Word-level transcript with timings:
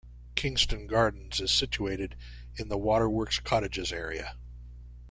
Kingston 0.33 0.87
Gardens 0.87 1.39
is 1.39 1.51
situated 1.51 2.15
in 2.55 2.69
the 2.69 2.77
Waterworks 2.79 3.39
Cottages 3.39 3.91
area. 3.93 4.35